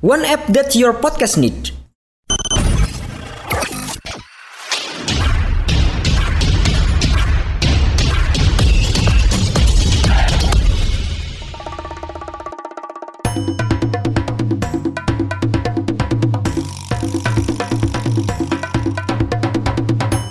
One 0.00 0.24
app 0.24 0.46
that 0.56 0.72
your 0.74 0.96
podcast 0.96 1.36
need. 1.36 1.76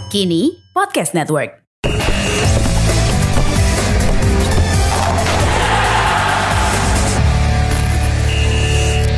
Kini 0.10 0.58
Podcast 0.74 1.14
Network. 1.14 1.69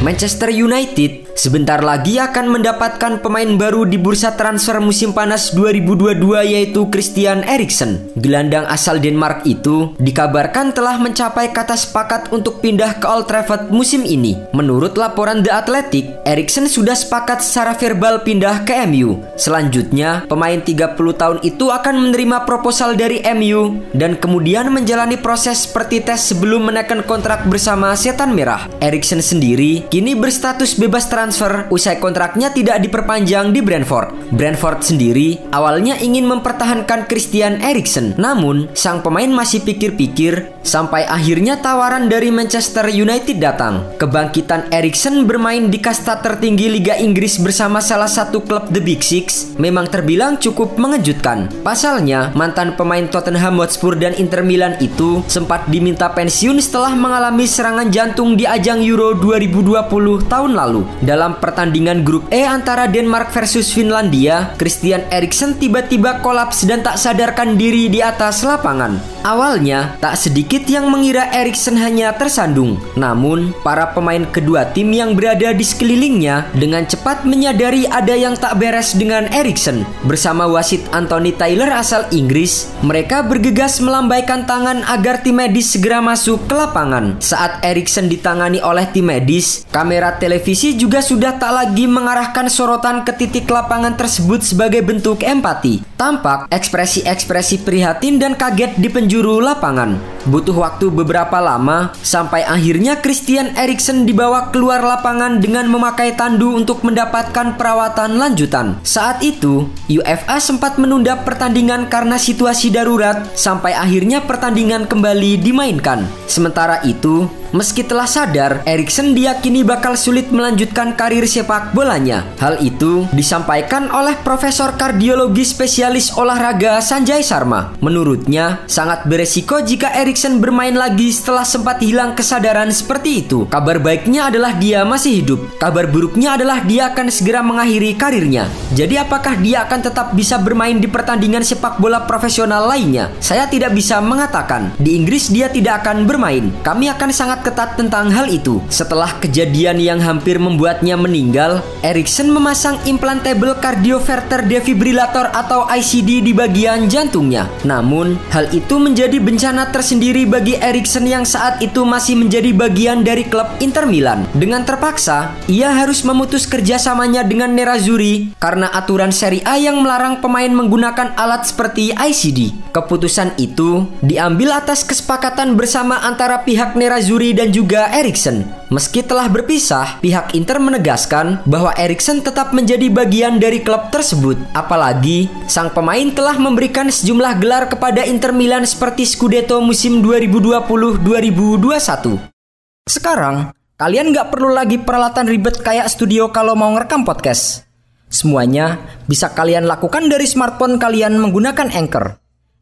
Manchester 0.02 0.50
United 0.50 1.30
sebentar 1.38 1.78
lagi 1.86 2.18
akan 2.18 2.58
mendapatkan 2.58 3.22
pemain 3.22 3.50
baru 3.54 3.86
di 3.86 4.02
bursa 4.02 4.34
transfer 4.34 4.82
musim 4.82 5.14
panas 5.14 5.54
2022 5.54 6.18
yaitu 6.42 6.90
Christian 6.90 7.46
Eriksen. 7.46 8.10
Gelandang 8.18 8.66
asal 8.66 8.98
Denmark 8.98 9.46
itu 9.46 9.94
dikabarkan 10.02 10.74
telah 10.74 10.98
mencapai 10.98 11.54
kata 11.54 11.78
sepakat 11.78 12.34
untuk 12.34 12.66
pindah 12.66 12.98
ke 12.98 13.06
Old 13.06 13.30
Trafford 13.30 13.70
musim 13.70 14.02
ini. 14.02 14.38
Menurut 14.58 14.98
laporan 14.98 15.46
The 15.46 15.54
Athletic, 15.54 16.26
Eriksen 16.26 16.66
sudah 16.66 16.98
sepakat 16.98 17.46
secara 17.46 17.78
verbal 17.78 18.26
pindah 18.26 18.66
ke 18.66 18.74
MU. 18.90 19.22
Selanjutnya, 19.38 20.26
pemain 20.26 20.58
30 20.58 20.98
tahun 20.98 21.38
itu 21.46 21.70
akan 21.70 22.10
menerima 22.10 22.50
proposal 22.50 22.98
dari 22.98 23.22
MU 23.38 23.86
dan 23.94 24.18
kemudian 24.18 24.74
menjalani 24.74 25.22
proses 25.22 25.70
seperti 25.70 26.02
tes 26.02 26.26
sebelum 26.34 26.74
menaikkan 26.74 27.06
kontrak 27.06 27.46
bersama 27.46 27.94
Setan 27.94 28.34
Merah. 28.34 28.66
Eriksen 28.82 29.22
sendiri 29.22 29.91
kini 29.92 30.16
berstatus 30.16 30.80
bebas 30.80 31.12
transfer 31.12 31.68
usai 31.68 32.00
kontraknya 32.00 32.48
tidak 32.56 32.80
diperpanjang 32.80 33.52
di 33.52 33.60
Brentford. 33.60 34.32
Brentford 34.32 34.80
sendiri 34.88 35.36
awalnya 35.52 36.00
ingin 36.00 36.24
mempertahankan 36.32 37.12
Christian 37.12 37.60
Eriksen, 37.60 38.16
namun 38.16 38.72
sang 38.72 39.04
pemain 39.04 39.28
masih 39.28 39.60
pikir-pikir 39.68 40.56
sampai 40.64 41.04
akhirnya 41.04 41.60
tawaran 41.60 42.08
dari 42.08 42.32
Manchester 42.32 42.88
United 42.88 43.44
datang. 43.44 43.84
Kebangkitan 44.00 44.72
Eriksen 44.72 45.28
bermain 45.28 45.68
di 45.68 45.84
kasta 45.84 46.24
tertinggi 46.24 46.72
Liga 46.72 46.96
Inggris 46.96 47.36
bersama 47.44 47.84
salah 47.84 48.08
satu 48.08 48.40
klub 48.40 48.72
The 48.72 48.80
Big 48.80 49.04
Six 49.04 49.60
memang 49.60 49.92
terbilang 49.92 50.40
cukup 50.40 50.80
mengejutkan. 50.80 51.52
Pasalnya, 51.68 52.32
mantan 52.32 52.80
pemain 52.80 53.04
Tottenham 53.12 53.60
Hotspur 53.60 54.00
dan 54.00 54.16
Inter 54.16 54.40
Milan 54.40 54.80
itu 54.80 55.20
sempat 55.28 55.68
diminta 55.68 56.08
pensiun 56.08 56.64
setelah 56.64 56.96
mengalami 56.96 57.44
serangan 57.44 57.92
jantung 57.92 58.40
di 58.40 58.48
ajang 58.48 58.80
Euro 58.88 59.20
2020 59.20 59.81
tahun 59.88 60.52
lalu. 60.54 60.84
Dalam 61.02 61.40
pertandingan 61.40 62.04
grup 62.04 62.28
E 62.30 62.44
antara 62.44 62.86
Denmark 62.90 63.32
versus 63.32 63.72
Finlandia, 63.72 64.54
Christian 64.60 65.06
Eriksen 65.10 65.58
tiba-tiba 65.58 66.20
kolaps 66.20 66.68
dan 66.68 66.84
tak 66.84 67.00
sadarkan 67.00 67.56
diri 67.56 67.88
di 67.88 68.04
atas 68.04 68.44
lapangan. 68.44 69.00
Awalnya, 69.22 70.02
tak 70.02 70.18
sedikit 70.18 70.66
yang 70.66 70.90
mengira 70.90 71.30
Eriksen 71.30 71.78
hanya 71.78 72.10
tersandung. 72.18 72.82
Namun, 72.98 73.54
para 73.62 73.94
pemain 73.94 74.26
kedua 74.26 74.66
tim 74.74 74.90
yang 74.90 75.14
berada 75.14 75.54
di 75.54 75.62
sekelilingnya 75.62 76.50
dengan 76.58 76.90
cepat 76.90 77.22
menyadari 77.22 77.86
ada 77.86 78.18
yang 78.18 78.34
tak 78.34 78.58
beres 78.58 78.98
dengan 78.98 79.30
Eriksen. 79.30 79.86
Bersama 80.10 80.50
wasit 80.50 80.82
Anthony 80.90 81.38
Taylor 81.38 81.70
asal 81.70 82.10
Inggris, 82.10 82.74
mereka 82.82 83.22
bergegas 83.22 83.78
melambaikan 83.78 84.50
tangan 84.50 84.82
agar 84.90 85.22
tim 85.22 85.38
medis 85.38 85.70
segera 85.78 86.02
masuk 86.02 86.50
ke 86.50 86.58
lapangan. 86.58 87.22
Saat 87.22 87.62
Eriksen 87.62 88.10
ditangani 88.10 88.58
oleh 88.58 88.90
tim 88.90 89.06
medis, 89.06 89.70
Kamera 89.72 90.20
televisi 90.20 90.76
juga 90.76 91.00
sudah 91.00 91.40
tak 91.40 91.56
lagi 91.56 91.88
mengarahkan 91.88 92.52
sorotan 92.52 93.08
ke 93.08 93.16
titik 93.16 93.48
lapangan 93.48 93.96
tersebut 93.96 94.44
sebagai 94.44 94.84
bentuk 94.84 95.24
empati. 95.24 95.80
Tampak 95.96 96.52
ekspresi-ekspresi 96.52 97.64
prihatin 97.64 98.20
dan 98.20 98.36
kaget 98.36 98.76
di 98.76 98.92
penjuru 98.92 99.40
lapangan. 99.40 99.96
Butuh 100.28 100.60
waktu 100.60 100.92
beberapa 100.92 101.40
lama 101.40 101.96
sampai 102.04 102.44
akhirnya 102.44 103.00
Christian 103.00 103.56
Eriksen 103.56 104.04
dibawa 104.04 104.52
keluar 104.52 104.84
lapangan 104.84 105.40
dengan 105.40 105.72
memakai 105.72 106.20
tandu 106.20 106.52
untuk 106.52 106.84
mendapatkan 106.84 107.56
perawatan 107.56 108.20
lanjutan. 108.20 108.76
Saat 108.84 109.24
itu, 109.24 109.72
UEFA 109.88 110.44
sempat 110.44 110.76
menunda 110.84 111.16
pertandingan 111.24 111.88
karena 111.88 112.20
situasi 112.20 112.76
darurat 112.76 113.24
sampai 113.40 113.72
akhirnya 113.72 114.20
pertandingan 114.20 114.84
kembali 114.84 115.40
dimainkan. 115.40 116.04
Sementara 116.28 116.84
itu, 116.84 117.24
Meski 117.52 117.84
telah 117.84 118.08
sadar, 118.08 118.64
Eriksen 118.64 119.12
diyakini 119.12 119.68
bakal 119.68 120.00
sulit 120.00 120.32
melanjutkan 120.32 120.96
karir 120.96 121.28
sepak 121.28 121.76
bolanya. 121.76 122.24
Hal 122.40 122.64
itu 122.64 123.12
disampaikan 123.12 123.92
oleh 123.92 124.16
Profesor 124.24 124.80
Kardiologi 124.80 125.44
Spesialis 125.44 126.16
Olahraga 126.16 126.80
Sanjay 126.80 127.20
Sharma. 127.20 127.76
Menurutnya, 127.84 128.64
sangat 128.72 129.04
beresiko 129.04 129.60
jika 129.60 129.92
Eriksen 129.92 130.40
bermain 130.40 130.72
lagi 130.72 131.12
setelah 131.12 131.44
sempat 131.44 131.84
hilang 131.84 132.16
kesadaran 132.16 132.72
seperti 132.72 133.28
itu. 133.28 133.44
Kabar 133.52 133.84
baiknya 133.84 134.32
adalah 134.32 134.56
dia 134.56 134.88
masih 134.88 135.20
hidup. 135.20 135.60
Kabar 135.60 135.92
buruknya 135.92 136.40
adalah 136.40 136.64
dia 136.64 136.96
akan 136.96 137.12
segera 137.12 137.44
mengakhiri 137.44 138.00
karirnya. 138.00 138.48
Jadi 138.72 138.96
apakah 138.96 139.36
dia 139.44 139.68
akan 139.68 139.92
tetap 139.92 140.16
bisa 140.16 140.40
bermain 140.40 140.80
di 140.80 140.88
pertandingan 140.88 141.44
sepak 141.44 141.84
bola 141.84 142.08
profesional 142.08 142.72
lainnya? 142.72 143.12
Saya 143.20 143.44
tidak 143.52 143.76
bisa 143.76 144.00
mengatakan. 144.00 144.72
Di 144.80 144.96
Inggris 144.96 145.28
dia 145.28 145.52
tidak 145.52 145.84
akan 145.84 146.08
bermain. 146.08 146.48
Kami 146.64 146.88
akan 146.88 147.12
sangat 147.12 147.41
ketat 147.42 147.76
tentang 147.76 148.14
hal 148.14 148.30
itu. 148.30 148.62
Setelah 148.70 149.18
kejadian 149.18 149.82
yang 149.82 150.00
hampir 150.00 150.38
membuatnya 150.38 150.96
meninggal, 150.96 151.66
Erikson 151.82 152.30
memasang 152.30 152.78
implantable 152.86 153.58
cardioverter 153.58 154.46
defibrillator 154.46 155.34
atau 155.34 155.66
ICD 155.66 156.22
di 156.22 156.34
bagian 156.34 156.86
jantungnya. 156.86 157.50
Namun, 157.66 158.22
hal 158.30 158.48
itu 158.54 158.78
menjadi 158.78 159.18
bencana 159.18 159.74
tersendiri 159.74 160.30
bagi 160.30 160.56
Erikson 160.62 161.10
yang 161.10 161.26
saat 161.26 161.60
itu 161.60 161.82
masih 161.82 162.16
menjadi 162.22 162.54
bagian 162.54 163.02
dari 163.02 163.26
klub 163.26 163.50
Inter 163.58 163.90
Milan. 163.90 164.30
Dengan 164.38 164.62
terpaksa, 164.62 165.34
ia 165.50 165.74
harus 165.74 166.06
memutus 166.06 166.46
kerjasamanya 166.46 167.26
dengan 167.26 167.52
Nerazzurri 167.58 168.38
karena 168.38 168.70
aturan 168.70 169.10
Serie 169.10 169.44
A 169.44 169.58
yang 169.58 169.82
melarang 169.82 170.22
pemain 170.22 170.52
menggunakan 170.52 171.18
alat 171.18 171.50
seperti 171.50 171.92
ICD. 171.92 172.72
Keputusan 172.72 173.36
itu 173.42 173.90
diambil 174.06 174.56
atas 174.56 174.86
kesepakatan 174.86 175.58
bersama 175.58 176.00
antara 176.06 176.46
pihak 176.46 176.78
Nerazzurri 176.78 177.31
dan 177.36 177.52
juga 177.52 177.92
Erikson. 177.92 178.48
Meski 178.72 179.04
telah 179.04 179.28
berpisah, 179.28 180.00
pihak 180.00 180.32
Inter 180.38 180.62
menegaskan 180.62 181.44
bahwa 181.44 181.76
Erikson 181.76 182.24
tetap 182.24 182.56
menjadi 182.56 182.88
bagian 182.88 183.42
dari 183.42 183.60
klub 183.60 183.92
tersebut. 183.92 184.40
Apalagi, 184.56 185.28
sang 185.52 185.74
pemain 185.76 186.08
telah 186.14 186.40
memberikan 186.40 186.88
sejumlah 186.88 187.44
gelar 187.44 187.68
kepada 187.68 188.08
Inter 188.08 188.32
Milan 188.32 188.64
seperti 188.64 189.04
Scudetto 189.04 189.60
musim 189.60 190.00
2020-2021. 190.00 192.88
Sekarang, 192.88 193.52
kalian 193.76 194.16
nggak 194.16 194.32
perlu 194.32 194.56
lagi 194.56 194.80
peralatan 194.80 195.28
ribet 195.28 195.60
kayak 195.60 195.92
studio 195.92 196.32
kalau 196.32 196.56
mau 196.56 196.72
ngerekam 196.72 197.04
podcast. 197.04 197.68
Semuanya 198.12 198.76
bisa 199.08 199.32
kalian 199.32 199.68
lakukan 199.68 200.12
dari 200.12 200.28
smartphone 200.28 200.76
kalian 200.80 201.16
menggunakan 201.16 201.72
Anchor. 201.72 202.20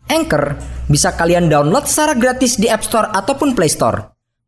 Anchor 0.09 0.57
bisa 0.89 1.13
kalian 1.13 1.53
download 1.53 1.85
secara 1.85 2.17
gratis 2.17 2.57
di 2.57 2.65
App 2.65 2.81
Store 2.81 3.13
ataupun 3.13 3.53
Play 3.53 3.69
Store. 3.69 4.08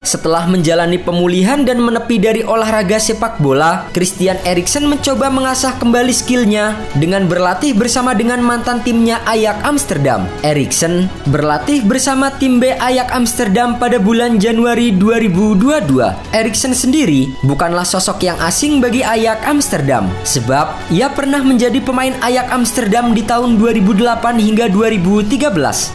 Setelah 0.00 0.48
menjalani 0.48 0.96
pemulihan 0.96 1.60
dan 1.60 1.76
menepi 1.76 2.16
dari 2.16 2.40
olahraga 2.40 2.96
sepak 2.96 3.36
bola, 3.36 3.84
Christian 3.92 4.40
Eriksen 4.48 4.88
mencoba 4.88 5.28
mengasah 5.28 5.76
kembali 5.76 6.08
skillnya 6.08 6.72
dengan 6.96 7.28
berlatih 7.28 7.76
bersama 7.76 8.16
dengan 8.16 8.40
mantan 8.40 8.80
timnya 8.80 9.20
Ajax 9.28 9.60
Amsterdam. 9.60 10.24
Eriksen 10.40 11.12
berlatih 11.28 11.84
bersama 11.84 12.32
tim 12.32 12.56
B 12.56 12.72
Ajax 12.80 13.12
Amsterdam 13.12 13.76
pada 13.76 14.00
bulan 14.00 14.40
Januari 14.40 14.88
2022. 14.96 15.92
Eriksen 16.32 16.72
sendiri 16.72 17.36
bukanlah 17.44 17.84
sosok 17.84 18.24
yang 18.24 18.40
asing 18.40 18.80
bagi 18.80 19.04
Ajax 19.04 19.44
Amsterdam, 19.44 20.08
sebab 20.24 20.80
ia 20.88 21.12
pernah 21.12 21.44
menjadi 21.44 21.76
pemain 21.76 22.16
Ajax 22.24 22.48
Amsterdam 22.48 23.12
di 23.12 23.20
tahun 23.20 23.60
2008 23.60 24.16
hingga 24.40 24.72
2013. 24.72 25.44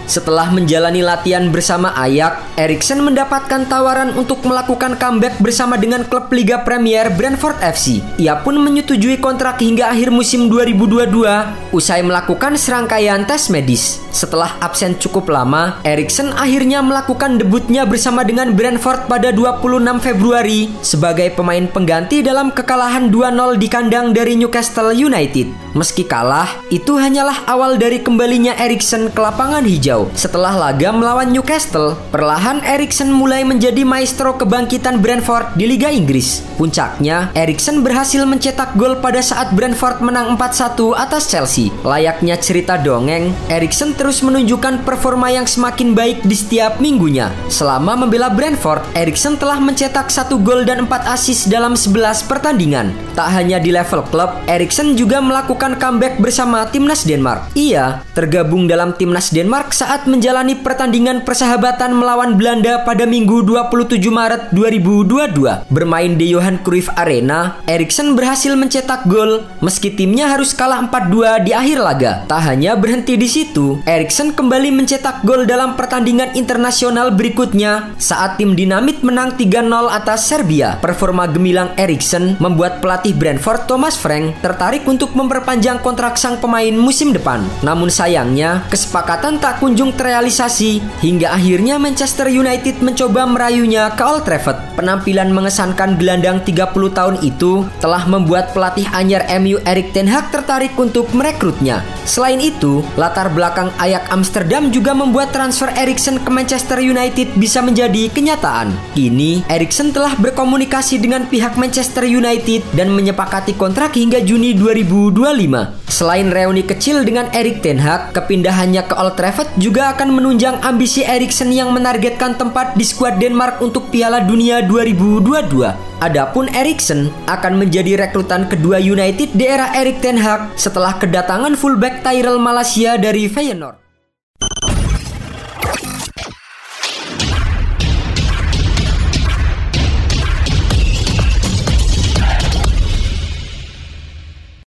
Setelah 0.06 0.54
menjalani 0.54 1.02
latihan 1.02 1.50
bersama 1.50 1.90
Ajax, 1.98 2.54
Eriksen 2.54 3.02
mendapatkan 3.02 3.66
tawaran 3.66 3.95
tawaran 3.96 4.20
untuk 4.20 4.44
melakukan 4.44 5.00
comeback 5.00 5.40
bersama 5.40 5.80
dengan 5.80 6.04
klub 6.04 6.28
Liga 6.36 6.60
Premier 6.68 7.08
Brentford 7.16 7.64
FC. 7.64 8.04
Ia 8.20 8.44
pun 8.44 8.60
menyetujui 8.60 9.24
kontrak 9.24 9.64
hingga 9.64 9.88
akhir 9.88 10.12
musim 10.12 10.52
2022 10.52 11.72
usai 11.72 12.04
melakukan 12.04 12.60
serangkaian 12.60 13.24
tes 13.24 13.48
medis. 13.48 14.04
Setelah 14.12 14.60
absen 14.60 15.00
cukup 15.00 15.32
lama, 15.32 15.80
Erikson 15.88 16.36
akhirnya 16.36 16.84
melakukan 16.84 17.40
debutnya 17.40 17.88
bersama 17.88 18.28
dengan 18.28 18.52
Brentford 18.52 19.08
pada 19.08 19.32
26 19.32 19.64
Februari 20.04 20.76
sebagai 20.84 21.32
pemain 21.32 21.64
pengganti 21.64 22.20
dalam 22.20 22.52
kekalahan 22.52 23.08
2-0 23.08 23.56
di 23.56 23.68
kandang 23.72 24.12
dari 24.12 24.36
Newcastle 24.36 24.92
United. 24.92 25.48
Meski 25.76 26.08
kalah, 26.08 26.48
itu 26.72 26.96
hanyalah 26.96 27.44
awal 27.48 27.76
dari 27.76 28.00
kembalinya 28.00 28.56
Erikson 28.56 29.12
ke 29.12 29.20
lapangan 29.20 29.68
hijau. 29.68 30.08
Setelah 30.16 30.56
laga 30.56 30.96
melawan 30.96 31.32
Newcastle, 31.32 32.00
perlahan 32.16 32.64
Erikson 32.64 33.12
mulai 33.12 33.44
menjadi 33.44 33.85
maestro 33.86 34.34
kebangkitan 34.36 35.00
Brentford 35.00 35.54
di 35.54 35.70
Liga 35.70 35.94
Inggris. 35.94 36.42
Puncaknya, 36.58 37.30
Erikson 37.38 37.86
berhasil 37.86 38.26
mencetak 38.26 38.74
gol 38.74 38.98
pada 38.98 39.22
saat 39.22 39.54
Brentford 39.54 40.02
menang 40.02 40.34
4-1 40.34 40.98
atas 40.98 41.30
Chelsea. 41.30 41.70
Layaknya 41.86 42.36
cerita 42.42 42.82
dongeng, 42.82 43.32
Erikson 43.48 43.94
terus 43.94 44.26
menunjukkan 44.26 44.82
performa 44.82 45.30
yang 45.30 45.46
semakin 45.46 45.94
baik 45.94 46.26
di 46.26 46.34
setiap 46.34 46.82
minggunya. 46.82 47.30
Selama 47.48 47.94
membela 47.94 48.34
Brentford, 48.34 48.82
Erikson 48.98 49.38
telah 49.38 49.62
mencetak 49.62 50.10
satu 50.10 50.42
gol 50.42 50.66
dan 50.66 50.90
4 50.90 51.14
assist 51.14 51.48
dalam 51.48 51.78
11 51.78 52.26
pertandingan. 52.26 52.92
Tak 53.14 53.30
hanya 53.32 53.62
di 53.62 53.70
level 53.70 54.02
klub, 54.10 54.34
Erikson 54.50 54.98
juga 54.98 55.22
melakukan 55.22 55.78
comeback 55.78 56.18
bersama 56.18 56.66
timnas 56.74 57.06
Denmark. 57.06 57.54
Ia 57.54 58.02
tergabung 58.18 58.66
dalam 58.66 58.98
timnas 58.98 59.30
Denmark 59.30 59.76
saat 59.76 60.08
menjalani 60.10 60.58
pertandingan 60.58 61.28
persahabatan 61.28 61.92
melawan 61.94 62.40
Belanda 62.40 62.82
pada 62.88 63.04
Minggu 63.04 63.44
27 63.76 64.08
Maret 64.08 64.56
2022. 64.56 65.68
Bermain 65.68 66.16
di 66.16 66.32
Johan 66.32 66.64
Cruyff 66.64 66.88
Arena, 66.96 67.60
Erikson 67.68 68.16
berhasil 68.16 68.56
mencetak 68.56 69.04
gol 69.04 69.44
meski 69.60 69.92
timnya 69.92 70.32
harus 70.32 70.56
kalah 70.56 70.80
4-2 70.88 71.44
di 71.44 71.52
akhir 71.52 71.84
laga. 71.84 72.24
Tak 72.24 72.40
hanya 72.48 72.80
berhenti 72.80 73.20
di 73.20 73.28
situ, 73.28 73.84
Erikson 73.84 74.32
kembali 74.32 74.72
mencetak 74.72 75.28
gol 75.28 75.44
dalam 75.44 75.76
pertandingan 75.76 76.40
internasional 76.40 77.12
berikutnya 77.12 77.92
saat 78.00 78.40
tim 78.40 78.56
Dinamit 78.56 79.04
menang 79.04 79.36
3-0 79.36 79.68
atas 79.92 80.24
Serbia. 80.24 80.80
Performa 80.80 81.28
gemilang 81.28 81.76
Erikson 81.76 82.40
membuat 82.40 82.80
pelatih 82.80 83.12
Brentford 83.12 83.68
Thomas 83.68 84.00
Frank 84.00 84.40
tertarik 84.40 84.88
untuk 84.88 85.12
memperpanjang 85.12 85.84
kontrak 85.84 86.16
sang 86.16 86.40
pemain 86.40 86.72
musim 86.72 87.12
depan. 87.12 87.44
Namun 87.60 87.92
sayangnya, 87.92 88.64
kesepakatan 88.72 89.44
tak 89.44 89.60
kunjung 89.60 89.92
terrealisasi 89.92 90.80
hingga 91.04 91.36
akhirnya 91.36 91.76
Manchester 91.76 92.32
United 92.32 92.80
mencoba 92.80 93.28
merayunya 93.28 93.65
ke 93.66 94.04
Old 94.06 94.30
Trafford. 94.30 94.78
Penampilan 94.78 95.34
mengesankan 95.34 95.98
gelandang 95.98 96.38
30 96.46 96.70
tahun 96.94 97.18
itu 97.26 97.66
telah 97.82 98.06
membuat 98.06 98.54
pelatih 98.54 98.86
anyar 98.94 99.26
MU 99.42 99.58
Erik 99.66 99.90
Ten 99.90 100.06
Hag 100.06 100.30
tertarik 100.30 100.78
untuk 100.78 101.10
merekrutnya. 101.18 101.82
Selain 102.06 102.38
itu, 102.38 102.86
latar 102.94 103.34
belakang 103.34 103.74
Ajax 103.82 104.06
Amsterdam 104.14 104.70
juga 104.70 104.94
membuat 104.94 105.34
transfer 105.34 105.74
Erikson 105.74 106.22
ke 106.22 106.30
Manchester 106.30 106.78
United 106.78 107.34
bisa 107.42 107.66
menjadi 107.66 108.14
kenyataan. 108.14 108.70
Kini, 108.94 109.42
Erikson 109.50 109.90
telah 109.90 110.14
berkomunikasi 110.14 111.02
dengan 111.02 111.26
pihak 111.26 111.58
Manchester 111.58 112.06
United 112.06 112.62
dan 112.78 112.94
menyepakati 112.94 113.58
kontrak 113.58 113.98
hingga 113.98 114.22
Juni 114.22 114.54
2025. 114.54 115.86
Selain 115.96 116.28
reuni 116.28 116.60
kecil 116.60 117.08
dengan 117.08 117.32
Erik 117.32 117.64
Ten 117.64 117.80
Hag, 117.80 118.12
kepindahannya 118.12 118.84
ke 118.84 118.94
Old 119.00 119.16
Trafford 119.16 119.48
juga 119.56 119.96
akan 119.96 120.12
menunjang 120.12 120.60
ambisi 120.60 121.08
Eriksen 121.08 121.56
yang 121.56 121.72
menargetkan 121.72 122.36
tempat 122.36 122.76
di 122.76 122.84
skuad 122.84 123.16
Denmark 123.16 123.55
untuk 123.62 123.94
Piala 123.94 124.26
Dunia 124.26 124.66
2022. 124.66 126.02
Adapun 126.02 126.50
Eriksen 126.50 127.14
akan 127.30 127.62
menjadi 127.62 128.02
rekrutan 128.02 128.50
kedua 128.50 128.82
United 128.82 129.38
di 129.38 129.46
era 129.46 129.70
Erik 129.78 130.02
Ten 130.02 130.18
Hag 130.18 130.58
setelah 130.58 130.98
kedatangan 130.98 131.54
fullback 131.54 132.02
Tyrell 132.02 132.42
Malaysia 132.42 132.98
dari 132.98 133.30
Feyenoord. 133.30 133.85